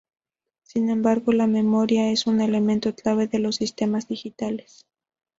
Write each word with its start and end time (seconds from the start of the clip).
Sin 0.63 0.89
embargo 0.89 1.31
la 1.31 1.45
memoria 1.45 2.09
es 2.11 2.25
un 2.25 2.41
elemento 2.41 2.95
clave 2.95 3.27
de 3.27 3.37
los 3.37 3.57
sistemas 3.57 4.07
digitales. 4.07 4.87